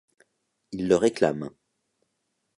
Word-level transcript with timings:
Il 0.71 0.87
le 0.87 0.95
réclame. 0.95 1.51